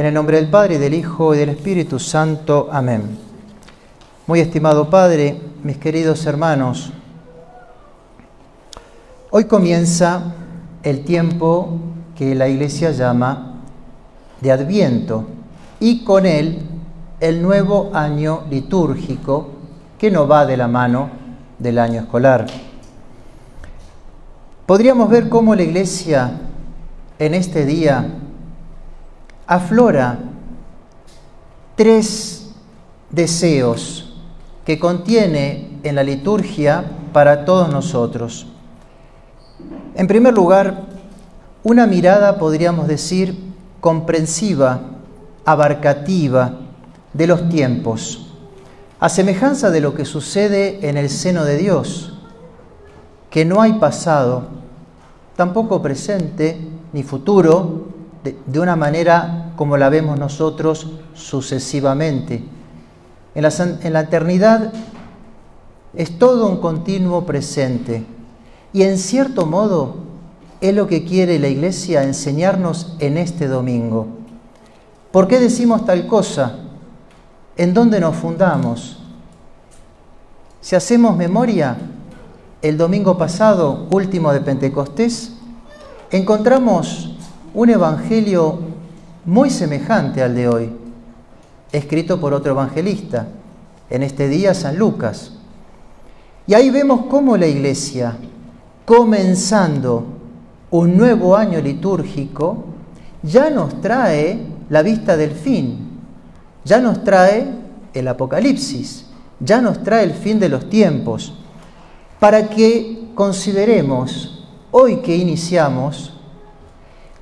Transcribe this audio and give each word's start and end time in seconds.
En 0.00 0.06
el 0.06 0.14
nombre 0.14 0.38
del 0.38 0.48
Padre, 0.48 0.78
del 0.78 0.94
Hijo 0.94 1.34
y 1.34 1.36
del 1.36 1.50
Espíritu 1.50 1.98
Santo. 1.98 2.70
Amén. 2.72 3.02
Muy 4.26 4.40
estimado 4.40 4.88
Padre, 4.88 5.38
mis 5.62 5.76
queridos 5.76 6.24
hermanos, 6.24 6.90
hoy 9.30 9.44
comienza 9.44 10.22
el 10.82 11.04
tiempo 11.04 11.78
que 12.16 12.34
la 12.34 12.48
Iglesia 12.48 12.92
llama 12.92 13.56
de 14.40 14.50
Adviento 14.50 15.26
y 15.80 16.02
con 16.02 16.24
él 16.24 16.62
el 17.20 17.42
nuevo 17.42 17.90
año 17.92 18.44
litúrgico 18.48 19.50
que 19.98 20.10
no 20.10 20.26
va 20.26 20.46
de 20.46 20.56
la 20.56 20.66
mano 20.66 21.10
del 21.58 21.78
año 21.78 22.00
escolar. 22.00 22.46
Podríamos 24.64 25.10
ver 25.10 25.28
cómo 25.28 25.54
la 25.54 25.62
Iglesia 25.62 26.40
en 27.18 27.34
este 27.34 27.66
día 27.66 28.19
aflora 29.50 30.16
tres 31.74 32.52
deseos 33.10 34.14
que 34.64 34.78
contiene 34.78 35.80
en 35.82 35.96
la 35.96 36.04
liturgia 36.04 36.84
para 37.12 37.44
todos 37.44 37.68
nosotros. 37.68 38.46
En 39.96 40.06
primer 40.06 40.34
lugar, 40.34 40.84
una 41.64 41.88
mirada, 41.88 42.38
podríamos 42.38 42.86
decir, 42.86 43.52
comprensiva, 43.80 44.82
abarcativa 45.44 46.60
de 47.12 47.26
los 47.26 47.48
tiempos, 47.48 48.28
a 49.00 49.08
semejanza 49.08 49.72
de 49.72 49.80
lo 49.80 49.94
que 49.94 50.04
sucede 50.04 50.88
en 50.88 50.96
el 50.96 51.10
seno 51.10 51.44
de 51.44 51.56
Dios, 51.56 52.20
que 53.30 53.44
no 53.44 53.60
hay 53.60 53.72
pasado, 53.72 54.44
tampoco 55.34 55.82
presente 55.82 56.56
ni 56.92 57.02
futuro, 57.02 57.90
de, 58.22 58.60
una 58.60 58.76
manera 58.76 59.39
como 59.56 59.76
la 59.76 59.88
vemos 59.88 60.18
nosotros 60.18 60.86
sucesivamente. 61.14 62.42
En 63.34 63.42
la, 63.92 64.00
eternidad 64.00 64.72
es 65.94 66.18
todo 66.18 66.48
un 66.48 66.58
continuo 66.60 67.24
presente 67.24 68.04
y 68.72 68.82
en 68.82 68.98
cierto 68.98 69.46
modo 69.46 69.96
es 70.60 70.74
lo 70.74 70.86
que 70.86 71.04
quiere 71.04 71.38
la 71.38 71.48
Iglesia 71.48 72.02
enseñarnos 72.02 72.96
en 72.98 73.16
este 73.16 73.46
domingo. 73.46 74.08
¿Por 75.12 75.28
qué 75.28 75.38
decimos 75.38 75.84
tal 75.84 76.06
cosa? 76.06 76.56
¿En 77.56 77.72
dónde 77.72 78.00
nos 78.00 78.16
fundamos? 78.16 78.98
Si 80.60 80.76
hacemos 80.76 81.16
memoria, 81.16 81.76
el 82.62 82.76
domingo 82.76 83.16
pasado, 83.16 83.86
último 83.90 84.32
de 84.32 84.40
Pentecostés, 84.40 85.32
encontramos 86.10 87.16
un 87.54 87.70
evangelio 87.70 88.69
muy 89.24 89.50
semejante 89.50 90.22
al 90.22 90.34
de 90.34 90.48
hoy, 90.48 90.72
escrito 91.72 92.20
por 92.20 92.32
otro 92.34 92.52
evangelista, 92.52 93.28
en 93.88 94.02
este 94.02 94.28
día 94.28 94.54
San 94.54 94.78
Lucas. 94.78 95.32
Y 96.46 96.54
ahí 96.54 96.70
vemos 96.70 97.06
cómo 97.06 97.36
la 97.36 97.46
iglesia, 97.46 98.16
comenzando 98.84 100.04
un 100.70 100.96
nuevo 100.96 101.36
año 101.36 101.60
litúrgico, 101.60 102.64
ya 103.22 103.50
nos 103.50 103.80
trae 103.80 104.38
la 104.68 104.82
vista 104.82 105.16
del 105.16 105.32
fin, 105.32 106.00
ya 106.64 106.80
nos 106.80 107.04
trae 107.04 107.46
el 107.92 108.08
Apocalipsis, 108.08 109.06
ya 109.40 109.60
nos 109.60 109.82
trae 109.82 110.04
el 110.04 110.12
fin 110.12 110.38
de 110.38 110.48
los 110.48 110.68
tiempos, 110.70 111.34
para 112.18 112.48
que 112.48 113.10
consideremos 113.14 114.46
hoy 114.70 114.96
que 114.96 115.16
iniciamos 115.16 116.14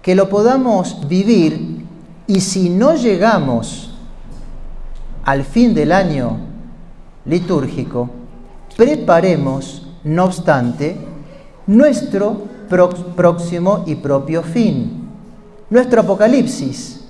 que 0.03 0.15
lo 0.15 0.29
podamos 0.29 1.07
vivir 1.09 1.68
y 2.29 2.41
si 2.41 2.69
no 2.69 2.95
llegamos 2.95 3.91
al 5.25 5.45
fin 5.45 5.75
del 5.75 5.93
año 5.93 6.37
litúrgico, 7.25 8.11
preparemos, 8.77 9.89
no 10.05 10.27
obstante, 10.27 10.97
nuestro 11.67 12.43
próximo 13.17 13.83
y 13.87 13.95
propio 13.95 14.43
fin, 14.43 15.09
nuestro 15.71 16.03
apocalipsis. 16.03 17.01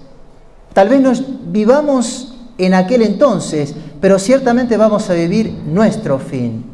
Tal 0.72 0.88
vez 0.88 1.00
nos 1.00 1.24
vivamos 1.50 2.36
en 2.56 2.74
aquel 2.74 3.02
entonces, 3.02 3.74
pero 4.00 4.20
ciertamente 4.20 4.76
vamos 4.76 5.10
a 5.10 5.14
vivir 5.14 5.52
nuestro 5.66 6.20
fin. 6.20 6.64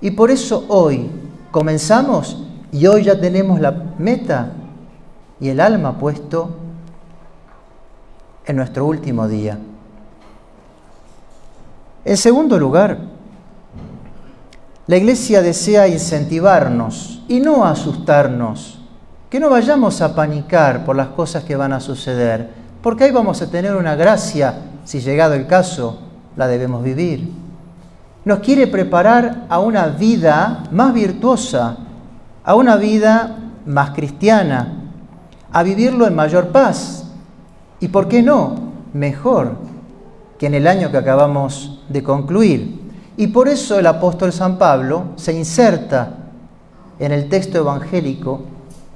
Y 0.00 0.10
por 0.10 0.32
eso 0.32 0.64
hoy 0.66 1.08
comenzamos 1.52 2.42
y 2.72 2.86
hoy 2.86 3.04
ya 3.04 3.20
tenemos 3.20 3.60
la 3.60 3.70
meta 3.98 4.52
y 5.40 5.48
el 5.48 5.60
alma 5.60 5.96
puesto 5.96 6.57
en 8.48 8.56
nuestro 8.56 8.86
último 8.86 9.28
día. 9.28 9.58
En 12.04 12.16
segundo 12.16 12.58
lugar, 12.58 12.98
la 14.86 14.96
Iglesia 14.96 15.42
desea 15.42 15.86
incentivarnos 15.86 17.22
y 17.28 17.40
no 17.40 17.66
asustarnos, 17.66 18.80
que 19.28 19.38
no 19.38 19.50
vayamos 19.50 20.00
a 20.00 20.14
panicar 20.14 20.86
por 20.86 20.96
las 20.96 21.08
cosas 21.08 21.44
que 21.44 21.56
van 21.56 21.74
a 21.74 21.80
suceder, 21.80 22.48
porque 22.82 23.04
ahí 23.04 23.10
vamos 23.10 23.42
a 23.42 23.50
tener 23.50 23.76
una 23.76 23.94
gracia, 23.94 24.54
si 24.84 25.00
llegado 25.00 25.34
el 25.34 25.46
caso, 25.46 25.98
la 26.34 26.48
debemos 26.48 26.82
vivir. 26.82 27.30
Nos 28.24 28.38
quiere 28.38 28.66
preparar 28.66 29.44
a 29.50 29.58
una 29.58 29.88
vida 29.88 30.64
más 30.70 30.94
virtuosa, 30.94 31.76
a 32.42 32.54
una 32.54 32.76
vida 32.76 33.36
más 33.66 33.90
cristiana, 33.90 34.72
a 35.52 35.62
vivirlo 35.62 36.06
en 36.06 36.14
mayor 36.14 36.48
paz. 36.48 37.07
¿Y 37.80 37.88
por 37.88 38.08
qué 38.08 38.22
no? 38.22 38.54
Mejor 38.92 39.56
que 40.38 40.46
en 40.46 40.54
el 40.54 40.66
año 40.66 40.90
que 40.90 40.96
acabamos 40.96 41.80
de 41.88 42.02
concluir. 42.02 42.80
Y 43.16 43.28
por 43.28 43.48
eso 43.48 43.78
el 43.78 43.86
apóstol 43.86 44.32
San 44.32 44.58
Pablo 44.58 45.06
se 45.16 45.32
inserta 45.32 46.14
en 46.98 47.12
el 47.12 47.28
texto 47.28 47.58
evangélico 47.58 48.42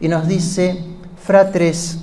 y 0.01 0.09
nos 0.09 0.29
dice, 0.29 0.85
fratres, 1.17 1.99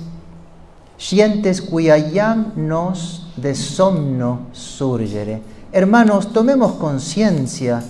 sientes 0.98 1.62
cuiayam 1.62 2.52
nos 2.56 3.32
de 3.36 3.54
somno 3.54 4.48
surgere. 4.52 5.40
Hermanos, 5.72 6.32
tomemos 6.32 6.72
conciencia, 6.72 7.82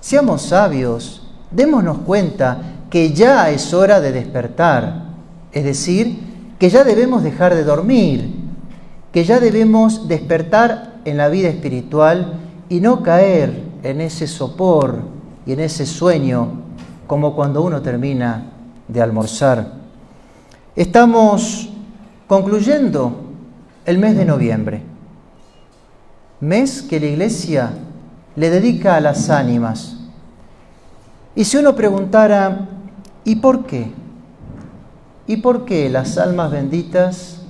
seamos 0.00 0.42
sabios, 0.42 1.22
démonos 1.50 1.98
cuenta 1.98 2.58
que 2.90 3.12
ya 3.12 3.50
es 3.50 3.72
hora 3.74 4.00
de 4.00 4.12
despertar 4.12 5.08
es 5.52 5.64
decir, 5.64 6.27
que 6.58 6.70
ya 6.70 6.84
debemos 6.84 7.22
dejar 7.22 7.54
de 7.54 7.64
dormir, 7.64 8.34
que 9.12 9.24
ya 9.24 9.40
debemos 9.40 10.08
despertar 10.08 11.00
en 11.04 11.16
la 11.16 11.28
vida 11.28 11.48
espiritual 11.48 12.34
y 12.68 12.80
no 12.80 13.02
caer 13.02 13.62
en 13.82 14.00
ese 14.00 14.26
sopor 14.26 15.02
y 15.46 15.52
en 15.52 15.60
ese 15.60 15.86
sueño 15.86 16.48
como 17.06 17.34
cuando 17.34 17.62
uno 17.62 17.80
termina 17.80 18.52
de 18.88 19.00
almorzar. 19.00 19.72
Estamos 20.76 21.70
concluyendo 22.26 23.24
el 23.86 23.98
mes 23.98 24.16
de 24.16 24.24
noviembre, 24.24 24.82
mes 26.40 26.82
que 26.82 27.00
la 27.00 27.06
iglesia 27.06 27.70
le 28.36 28.50
dedica 28.50 28.96
a 28.96 29.00
las 29.00 29.30
ánimas. 29.30 29.96
Y 31.34 31.44
si 31.44 31.56
uno 31.56 31.74
preguntara, 31.74 32.68
¿y 33.24 33.36
por 33.36 33.64
qué? 33.64 33.90
¿Y 35.28 35.36
por 35.36 35.66
qué 35.66 35.90
las 35.90 36.16
almas 36.16 36.50
benditas 36.50 37.42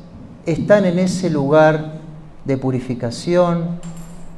están 0.47 0.85
en 0.85 0.99
ese 0.99 1.31
lugar 1.31 1.93
de 2.45 2.59
purificación, 2.59 3.79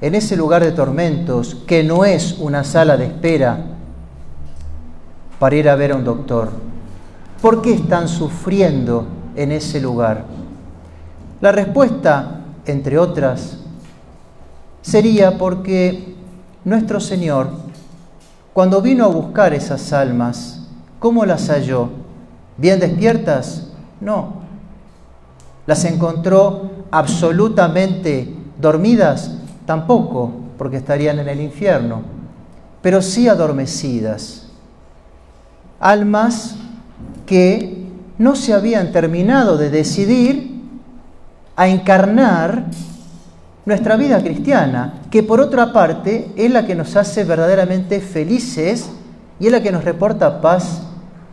en 0.02 0.14
ese 0.14 0.36
lugar 0.36 0.62
de 0.62 0.72
tormentos, 0.72 1.56
que 1.66 1.82
no 1.82 2.04
es 2.04 2.36
una 2.38 2.64
sala 2.64 2.98
de 2.98 3.06
espera 3.06 3.64
para 5.38 5.56
ir 5.56 5.70
a 5.70 5.74
ver 5.74 5.92
a 5.92 5.96
un 5.96 6.04
doctor? 6.04 6.50
¿Por 7.40 7.62
qué 7.62 7.72
están 7.72 8.08
sufriendo 8.08 9.06
en 9.34 9.52
ese 9.52 9.80
lugar? 9.80 10.26
La 11.40 11.50
respuesta, 11.50 12.42
entre 12.66 12.98
otras, 12.98 13.56
sería 14.82 15.38
porque 15.38 16.14
nuestro 16.66 17.00
Señor, 17.00 17.48
cuando 18.52 18.82
vino 18.82 19.06
a 19.06 19.08
buscar 19.08 19.54
esas 19.54 19.94
almas, 19.94 20.66
¿cómo 20.98 21.24
las 21.24 21.48
halló? 21.48 21.99
¿Bien 22.60 22.78
despiertas? 22.78 23.68
No. 24.02 24.34
¿Las 25.66 25.86
encontró 25.86 26.70
absolutamente 26.90 28.34
dormidas? 28.60 29.30
Tampoco, 29.64 30.30
porque 30.58 30.76
estarían 30.76 31.18
en 31.20 31.28
el 31.28 31.40
infierno, 31.40 32.02
pero 32.82 33.00
sí 33.00 33.28
adormecidas. 33.28 34.48
Almas 35.80 36.56
que 37.24 37.86
no 38.18 38.36
se 38.36 38.52
habían 38.52 38.92
terminado 38.92 39.56
de 39.56 39.70
decidir 39.70 40.60
a 41.56 41.66
encarnar 41.66 42.66
nuestra 43.64 43.96
vida 43.96 44.22
cristiana, 44.22 45.00
que 45.10 45.22
por 45.22 45.40
otra 45.40 45.72
parte 45.72 46.30
es 46.36 46.50
la 46.50 46.66
que 46.66 46.74
nos 46.74 46.94
hace 46.96 47.24
verdaderamente 47.24 48.00
felices 48.00 48.90
y 49.38 49.46
es 49.46 49.52
la 49.52 49.62
que 49.62 49.72
nos 49.72 49.84
reporta 49.84 50.42
paz 50.42 50.82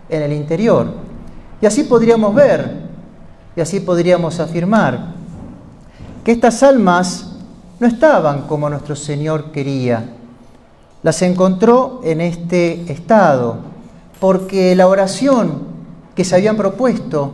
en 0.07 0.21
el 0.21 0.31
interior. 0.31 1.06
Y 1.61 1.65
así 1.65 1.83
podríamos 1.83 2.35
ver, 2.35 2.71
y 3.55 3.61
así 3.61 3.79
podríamos 3.79 4.39
afirmar, 4.39 5.13
que 6.23 6.31
estas 6.31 6.61
almas 6.61 7.33
no 7.79 7.87
estaban 7.87 8.43
como 8.43 8.69
nuestro 8.69 8.95
Señor 8.95 9.51
quería. 9.51 10.03
Las 11.03 11.21
encontró 11.21 12.01
en 12.03 12.21
este 12.21 12.91
estado, 12.91 13.57
porque 14.19 14.75
la 14.75 14.87
oración 14.87 15.67
que 16.15 16.23
se 16.23 16.35
habían 16.35 16.57
propuesto 16.57 17.31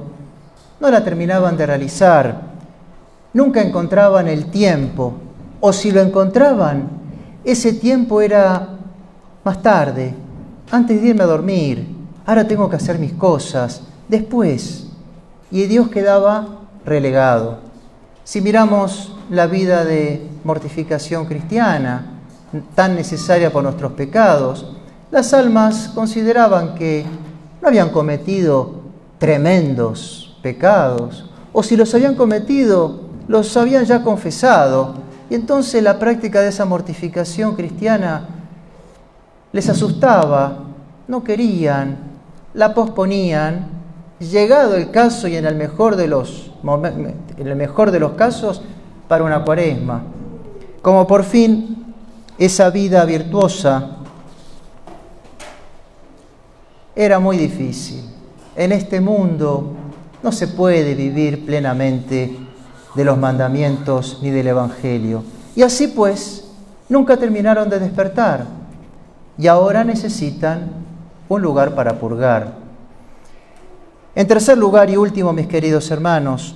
no 0.79 0.89
la 0.89 1.03
terminaban 1.03 1.57
de 1.57 1.65
realizar, 1.65 2.41
nunca 3.33 3.61
encontraban 3.61 4.27
el 4.27 4.45
tiempo, 4.45 5.13
o 5.59 5.73
si 5.73 5.91
lo 5.91 6.01
encontraban, 6.01 6.89
ese 7.43 7.73
tiempo 7.73 8.21
era 8.21 8.69
más 9.43 9.61
tarde, 9.61 10.13
antes 10.71 11.01
de 11.01 11.09
irme 11.09 11.23
a 11.23 11.27
dormir, 11.27 11.87
ahora 12.25 12.47
tengo 12.47 12.69
que 12.69 12.75
hacer 12.75 12.99
mis 12.99 13.13
cosas, 13.13 13.81
después. 14.13 14.85
Y 15.49 15.65
Dios 15.65 15.89
quedaba 15.89 16.67
relegado. 16.85 17.57
Si 18.23 18.41
miramos 18.41 19.15
la 19.29 19.47
vida 19.47 19.83
de 19.83 20.21
mortificación 20.43 21.25
cristiana, 21.25 22.05
tan 22.75 22.95
necesaria 22.95 23.51
por 23.51 23.63
nuestros 23.63 23.93
pecados, 23.93 24.75
las 25.09 25.33
almas 25.33 25.89
consideraban 25.95 26.75
que 26.75 27.05
no 27.61 27.67
habían 27.67 27.89
cometido 27.89 28.83
tremendos 29.17 30.37
pecados, 30.43 31.29
o 31.51 31.63
si 31.63 31.75
los 31.75 31.93
habían 31.95 32.15
cometido, 32.15 33.01
los 33.27 33.57
habían 33.57 33.85
ya 33.85 34.03
confesado, 34.03 34.93
y 35.29 35.35
entonces 35.35 35.81
la 35.81 35.97
práctica 35.97 36.41
de 36.41 36.49
esa 36.49 36.65
mortificación 36.65 37.55
cristiana 37.55 38.27
les 39.51 39.69
asustaba, 39.69 40.59
no 41.07 41.23
querían, 41.23 41.97
la 42.53 42.73
posponían, 42.73 43.82
llegado 44.31 44.75
el 44.75 44.91
caso 44.91 45.27
y 45.27 45.35
en 45.35 45.45
el 45.45 45.55
mejor 45.55 45.95
de 45.95 46.07
los, 46.07 46.51
en 46.63 47.47
el 47.47 47.55
mejor 47.55 47.91
de 47.91 47.99
los 47.99 48.13
casos, 48.13 48.61
para 49.07 49.23
una 49.23 49.43
cuaresma. 49.43 50.03
Como 50.81 51.05
por 51.07 51.23
fin 51.23 51.93
esa 52.37 52.69
vida 52.69 53.05
virtuosa 53.05 53.97
era 56.95 57.19
muy 57.19 57.37
difícil. 57.37 58.03
En 58.55 58.71
este 58.71 59.01
mundo 59.01 59.73
no 60.21 60.31
se 60.31 60.47
puede 60.47 60.93
vivir 60.93 61.45
plenamente 61.45 62.37
de 62.95 63.05
los 63.05 63.17
mandamientos 63.17 64.19
ni 64.21 64.29
del 64.29 64.47
Evangelio. 64.47 65.23
Y 65.55 65.63
así 65.63 65.87
pues, 65.87 66.45
nunca 66.89 67.17
terminaron 67.17 67.69
de 67.69 67.79
despertar 67.79 68.45
y 69.37 69.47
ahora 69.47 69.83
necesitan 69.83 70.71
un 71.29 71.41
lugar 71.41 71.75
para 71.75 71.99
purgar. 71.99 72.62
En 74.15 74.27
tercer 74.27 74.59
lugar 74.59 74.91
y 74.91 74.97
último, 74.97 75.33
mis 75.33 75.47
queridos 75.47 75.89
hermanos, 75.89 76.53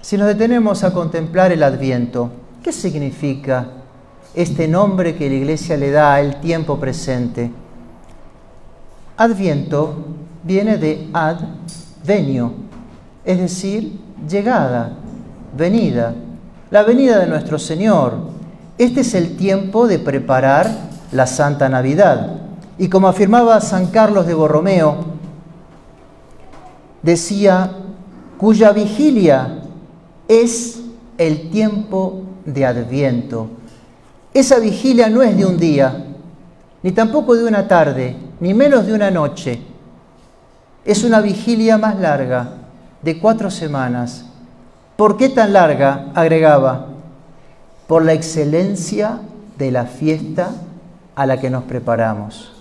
si 0.00 0.16
nos 0.16 0.26
detenemos 0.26 0.84
a 0.84 0.94
contemplar 0.94 1.52
el 1.52 1.62
adviento, 1.62 2.30
¿qué 2.62 2.72
significa 2.72 3.68
este 4.34 4.66
nombre 4.66 5.14
que 5.14 5.28
la 5.28 5.34
iglesia 5.34 5.76
le 5.76 5.90
da 5.90 6.14
al 6.14 6.40
tiempo 6.40 6.80
presente? 6.80 7.50
Adviento 9.18 9.96
viene 10.42 10.78
de 10.78 11.10
ad 11.12 11.36
venio, 12.06 12.54
es 13.22 13.38
decir, 13.38 14.00
llegada, 14.26 14.92
venida, 15.54 16.14
la 16.70 16.84
venida 16.84 17.18
de 17.18 17.26
nuestro 17.26 17.58
Señor. 17.58 18.14
Este 18.78 19.00
es 19.00 19.14
el 19.14 19.36
tiempo 19.36 19.88
de 19.88 19.98
preparar 19.98 20.70
la 21.12 21.26
Santa 21.26 21.68
Navidad. 21.68 22.38
Y 22.78 22.88
como 22.88 23.08
afirmaba 23.08 23.60
San 23.60 23.88
Carlos 23.88 24.26
de 24.26 24.32
Borromeo, 24.32 25.17
decía, 27.02 27.70
cuya 28.38 28.72
vigilia 28.72 29.62
es 30.28 30.80
el 31.16 31.50
tiempo 31.50 32.22
de 32.44 32.64
Adviento. 32.64 33.48
Esa 34.32 34.58
vigilia 34.58 35.08
no 35.08 35.22
es 35.22 35.36
de 35.36 35.44
un 35.44 35.58
día, 35.58 36.04
ni 36.82 36.92
tampoco 36.92 37.34
de 37.34 37.44
una 37.44 37.66
tarde, 37.66 38.16
ni 38.40 38.54
menos 38.54 38.86
de 38.86 38.92
una 38.94 39.10
noche. 39.10 39.60
Es 40.84 41.02
una 41.02 41.20
vigilia 41.20 41.76
más 41.76 41.98
larga, 41.98 42.52
de 43.02 43.18
cuatro 43.18 43.50
semanas. 43.50 44.24
¿Por 44.96 45.16
qué 45.16 45.28
tan 45.28 45.52
larga? 45.52 46.06
agregaba, 46.14 46.86
por 47.86 48.04
la 48.04 48.12
excelencia 48.12 49.20
de 49.56 49.70
la 49.70 49.86
fiesta 49.86 50.50
a 51.14 51.26
la 51.26 51.40
que 51.40 51.50
nos 51.50 51.64
preparamos. 51.64 52.52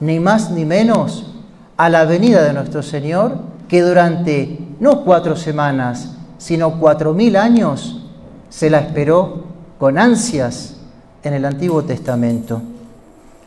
Ni 0.00 0.20
más 0.20 0.50
ni 0.50 0.64
menos 0.64 1.34
a 1.76 1.88
la 1.88 2.04
venida 2.04 2.42
de 2.42 2.52
nuestro 2.52 2.82
Señor, 2.82 3.38
que 3.68 3.82
durante 3.82 4.58
no 4.80 5.04
cuatro 5.04 5.36
semanas, 5.36 6.16
sino 6.38 6.78
cuatro 6.80 7.12
mil 7.12 7.36
años 7.36 8.02
se 8.48 8.70
la 8.70 8.78
esperó 8.80 9.44
con 9.78 9.98
ansias 9.98 10.76
en 11.22 11.34
el 11.34 11.44
Antiguo 11.44 11.84
Testamento. 11.84 12.62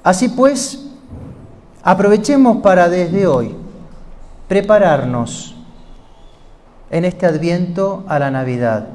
Así 0.03 0.29
pues, 0.29 0.87
aprovechemos 1.83 2.57
para 2.57 2.87
desde 2.89 3.27
hoy 3.27 3.55
prepararnos 4.47 5.55
en 6.89 7.05
este 7.05 7.25
adviento 7.25 8.03
a 8.07 8.19
la 8.19 8.29
Navidad. 8.29 8.87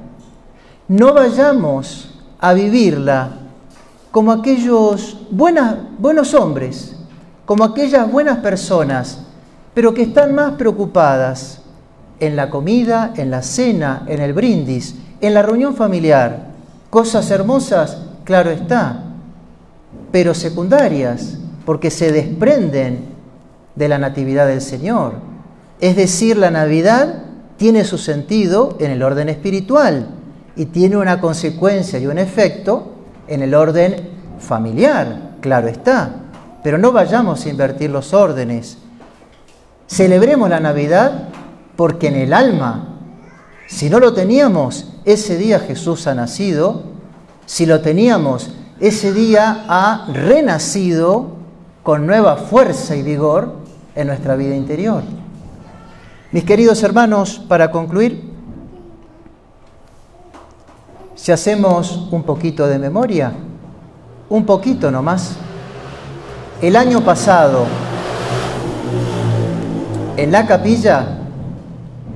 No 0.88 1.14
vayamos 1.14 2.14
a 2.38 2.52
vivirla 2.52 3.30
como 4.12 4.32
aquellos 4.32 5.18
buenos 5.30 6.34
hombres, 6.34 6.96
como 7.44 7.64
aquellas 7.64 8.10
buenas 8.10 8.38
personas, 8.38 9.25
pero 9.76 9.92
que 9.92 10.04
están 10.04 10.34
más 10.34 10.52
preocupadas 10.52 11.60
en 12.18 12.34
la 12.34 12.48
comida, 12.48 13.12
en 13.14 13.30
la 13.30 13.42
cena, 13.42 14.04
en 14.08 14.22
el 14.22 14.32
brindis, 14.32 14.94
en 15.20 15.34
la 15.34 15.42
reunión 15.42 15.76
familiar. 15.76 16.46
Cosas 16.88 17.30
hermosas, 17.30 17.98
claro 18.24 18.50
está, 18.50 19.02
pero 20.10 20.32
secundarias, 20.32 21.36
porque 21.66 21.90
se 21.90 22.10
desprenden 22.10 23.00
de 23.74 23.88
la 23.88 23.98
Natividad 23.98 24.46
del 24.46 24.62
Señor. 24.62 25.16
Es 25.78 25.94
decir, 25.94 26.38
la 26.38 26.50
Navidad 26.50 27.24
tiene 27.58 27.84
su 27.84 27.98
sentido 27.98 28.78
en 28.80 28.90
el 28.90 29.02
orden 29.02 29.28
espiritual 29.28 30.08
y 30.56 30.64
tiene 30.64 30.96
una 30.96 31.20
consecuencia 31.20 31.98
y 31.98 32.06
un 32.06 32.16
efecto 32.16 32.94
en 33.28 33.42
el 33.42 33.54
orden 33.54 34.08
familiar, 34.38 35.32
claro 35.42 35.68
está, 35.68 36.12
pero 36.62 36.78
no 36.78 36.92
vayamos 36.92 37.44
a 37.44 37.50
invertir 37.50 37.90
los 37.90 38.14
órdenes. 38.14 38.78
Celebremos 39.88 40.50
la 40.50 40.60
Navidad 40.60 41.28
porque 41.76 42.08
en 42.08 42.16
el 42.16 42.32
alma, 42.32 42.88
si 43.68 43.88
no 43.88 44.00
lo 44.00 44.12
teníamos, 44.14 44.92
ese 45.04 45.36
día 45.36 45.60
Jesús 45.60 46.06
ha 46.06 46.14
nacido, 46.14 46.82
si 47.46 47.66
lo 47.66 47.80
teníamos, 47.80 48.50
ese 48.80 49.12
día 49.12 49.64
ha 49.68 50.06
renacido 50.12 51.36
con 51.82 52.06
nueva 52.06 52.36
fuerza 52.36 52.96
y 52.96 53.02
vigor 53.02 53.54
en 53.94 54.08
nuestra 54.08 54.34
vida 54.34 54.56
interior. 54.56 55.02
Mis 56.32 56.44
queridos 56.44 56.82
hermanos, 56.82 57.40
para 57.46 57.70
concluir, 57.70 58.32
si 61.14 61.30
hacemos 61.30 62.08
un 62.10 62.24
poquito 62.24 62.66
de 62.66 62.78
memoria, 62.78 63.32
un 64.28 64.44
poquito 64.44 64.90
nomás, 64.90 65.36
el 66.60 66.74
año 66.74 67.02
pasado 67.02 67.66
en 70.16 70.32
la 70.32 70.46
capilla 70.46 71.06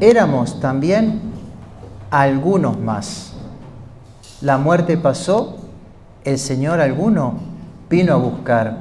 éramos 0.01 0.59
también 0.61 1.21
algunos 2.11 2.79
más. 2.79 3.33
La 4.41 4.57
muerte 4.57 4.97
pasó, 4.97 5.59
el 6.25 6.39
Señor 6.39 6.81
alguno 6.81 7.35
vino 7.91 8.15
a 8.15 8.17
buscar. 8.17 8.79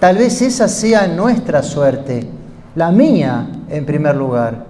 Tal 0.00 0.16
vez 0.16 0.40
esa 0.40 0.68
sea 0.68 1.06
nuestra 1.06 1.62
suerte, 1.62 2.26
la 2.74 2.90
mía 2.90 3.46
en 3.68 3.84
primer 3.84 4.16
lugar. 4.16 4.66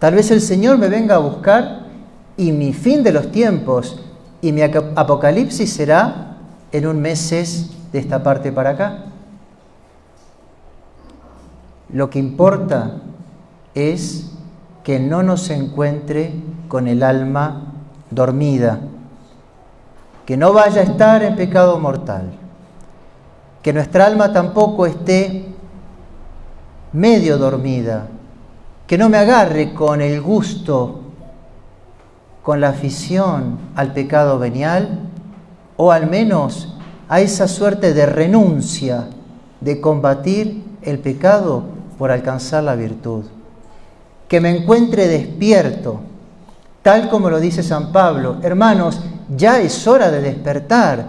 Tal 0.00 0.14
vez 0.14 0.30
el 0.30 0.40
Señor 0.40 0.78
me 0.78 0.88
venga 0.88 1.14
a 1.14 1.18
buscar 1.18 1.86
y 2.36 2.50
mi 2.52 2.72
fin 2.72 3.02
de 3.04 3.12
los 3.12 3.30
tiempos 3.30 4.00
y 4.42 4.52
mi 4.52 4.62
apocalipsis 4.62 5.72
será 5.72 6.36
en 6.72 6.86
un 6.86 7.00
meses 7.00 7.70
de 7.92 7.98
esta 8.00 8.22
parte 8.22 8.50
para 8.50 8.70
acá. 8.70 9.09
Lo 11.92 12.08
que 12.10 12.18
importa 12.18 12.96
es 13.74 14.30
que 14.84 14.98
no 15.00 15.22
nos 15.22 15.50
encuentre 15.50 16.32
con 16.68 16.86
el 16.88 17.02
alma 17.02 17.72
dormida, 18.10 18.80
que 20.24 20.36
no 20.36 20.52
vaya 20.52 20.80
a 20.80 20.84
estar 20.84 21.22
en 21.22 21.36
pecado 21.36 21.78
mortal, 21.78 22.30
que 23.62 23.72
nuestra 23.72 24.06
alma 24.06 24.32
tampoco 24.32 24.86
esté 24.86 25.46
medio 26.92 27.38
dormida, 27.38 28.06
que 28.86 28.96
no 28.96 29.08
me 29.08 29.18
agarre 29.18 29.74
con 29.74 30.00
el 30.00 30.20
gusto 30.20 31.00
con 32.42 32.60
la 32.60 32.70
afición 32.70 33.58
al 33.76 33.92
pecado 33.92 34.38
venial 34.38 35.10
o 35.76 35.92
al 35.92 36.08
menos 36.08 36.74
a 37.08 37.20
esa 37.20 37.46
suerte 37.48 37.92
de 37.92 38.06
renuncia 38.06 39.08
de 39.60 39.80
combatir 39.80 40.64
el 40.82 40.98
pecado 40.98 41.79
por 42.00 42.10
alcanzar 42.10 42.64
la 42.64 42.76
virtud. 42.76 43.24
Que 44.26 44.40
me 44.40 44.48
encuentre 44.48 45.06
despierto, 45.06 46.00
tal 46.80 47.10
como 47.10 47.28
lo 47.28 47.38
dice 47.38 47.62
San 47.62 47.92
Pablo, 47.92 48.38
hermanos, 48.40 49.02
ya 49.36 49.60
es 49.60 49.86
hora 49.86 50.10
de 50.10 50.22
despertar, 50.22 51.04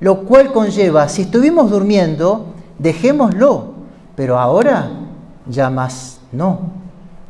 lo 0.00 0.24
cual 0.24 0.52
conlleva, 0.52 1.08
si 1.08 1.22
estuvimos 1.22 1.70
durmiendo, 1.70 2.46
dejémoslo, 2.80 3.74
pero 4.16 4.36
ahora 4.36 4.90
ya 5.46 5.70
más 5.70 6.18
no. 6.32 6.62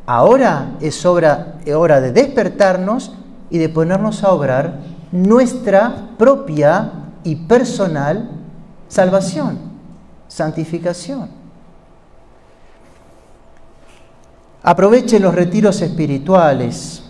Ahora 0.07 0.71
es 0.81 1.05
hora, 1.05 1.59
hora 1.75 2.01
de 2.01 2.11
despertarnos 2.11 3.13
y 3.51 3.59
de 3.59 3.69
ponernos 3.69 4.23
a 4.23 4.31
obrar 4.31 4.79
nuestra 5.11 6.09
propia 6.17 6.91
y 7.23 7.35
personal 7.35 8.31
salvación, 8.87 9.59
santificación. 10.27 11.44
Aprovechen 14.67 15.21
los 15.21 15.35
retiros 15.35 15.79
espirituales 15.83 17.03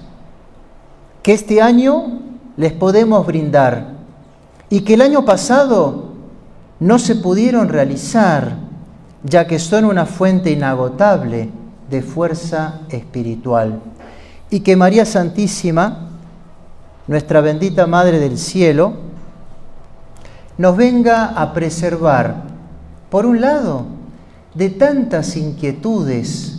que 1.23 1.31
este 1.31 1.61
año 1.61 2.19
les 2.57 2.73
podemos 2.73 3.25
brindar 3.25 3.93
y 4.69 4.81
que 4.81 4.95
el 4.95 5.01
año 5.01 5.23
pasado 5.23 6.15
no 6.81 6.99
se 6.99 7.15
pudieron 7.15 7.69
realizar, 7.69 8.57
ya 9.23 9.47
que 9.47 9.57
son 9.57 9.85
una 9.85 10.05
fuente 10.05 10.51
inagotable 10.51 11.49
de 11.89 12.01
fuerza 12.01 12.81
espiritual. 12.89 13.79
Y 14.49 14.59
que 14.59 14.75
María 14.75 15.05
Santísima, 15.05 16.09
nuestra 17.07 17.39
bendita 17.39 17.87
Madre 17.87 18.19
del 18.19 18.37
Cielo, 18.37 18.95
nos 20.57 20.75
venga 20.75 21.27
a 21.27 21.53
preservar, 21.53 22.35
por 23.09 23.25
un 23.25 23.39
lado, 23.39 23.85
de 24.53 24.71
tantas 24.71 25.37
inquietudes 25.37 26.54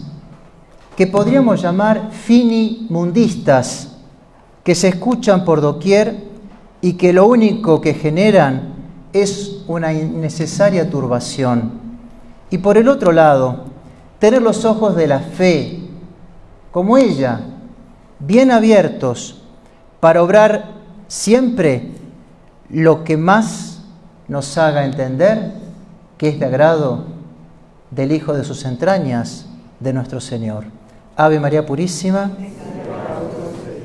que 0.96 1.06
podríamos 1.06 1.60
llamar 1.60 2.10
finimundistas, 2.10 3.96
que 4.64 4.74
se 4.74 4.88
escuchan 4.88 5.44
por 5.44 5.60
doquier 5.60 6.16
y 6.80 6.94
que 6.94 7.12
lo 7.12 7.26
único 7.26 7.80
que 7.80 7.94
generan 7.94 8.74
es 9.12 9.62
una 9.66 9.92
innecesaria 9.92 10.88
turbación. 10.88 11.72
Y 12.50 12.58
por 12.58 12.78
el 12.78 12.88
otro 12.88 13.12
lado, 13.12 13.64
tener 14.18 14.40
los 14.40 14.64
ojos 14.64 14.96
de 14.96 15.06
la 15.06 15.20
fe, 15.20 15.80
como 16.72 16.96
ella, 16.96 17.40
bien 18.18 18.50
abiertos, 18.50 19.42
para 20.00 20.22
obrar 20.22 20.76
siempre 21.08 21.90
lo 22.70 23.04
que 23.04 23.16
más 23.16 23.82
nos 24.28 24.56
haga 24.58 24.84
entender 24.84 25.52
que 26.18 26.30
es 26.30 26.40
de 26.40 26.46
agrado 26.46 27.04
del 27.90 28.12
Hijo 28.12 28.32
de 28.32 28.44
sus 28.44 28.64
entrañas, 28.64 29.46
de 29.80 29.92
nuestro 29.92 30.20
Señor. 30.20 30.75
Ave 31.16 31.40
María 31.40 31.64
Purísima, 31.64 32.30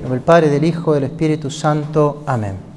en 0.06 0.12
el 0.12 0.20
Padre, 0.20 0.50
del 0.50 0.66
Hijo, 0.66 0.94
del 0.94 1.06
Espíritu 1.06 1.50
Santo. 1.50 2.24
Amén. 2.26 2.71